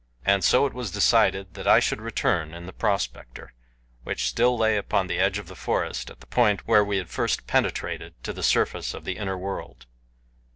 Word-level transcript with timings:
And 0.25 0.43
so 0.43 0.65
it 0.65 0.73
was 0.73 0.89
decided 0.89 1.53
that 1.53 1.67
I 1.67 1.79
should 1.79 2.01
return 2.01 2.55
in 2.55 2.65
the 2.65 2.73
prospector, 2.73 3.53
which 4.03 4.27
still 4.27 4.57
lay 4.57 4.75
upon 4.75 5.05
the 5.05 5.19
edge 5.19 5.37
of 5.37 5.45
the 5.47 5.55
forest 5.55 6.09
at 6.09 6.21
the 6.21 6.25
point 6.25 6.65
where 6.67 6.83
we 6.83 6.97
had 6.97 7.07
first 7.11 7.45
penetrated 7.45 8.15
to 8.23 8.33
the 8.33 8.41
surface 8.41 8.95
of 8.95 9.05
the 9.05 9.17
inner 9.17 9.37
world. 9.37 9.85